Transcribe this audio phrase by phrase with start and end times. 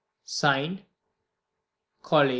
[0.25, 0.81] (Signed)
[2.01, 2.29] COLLI.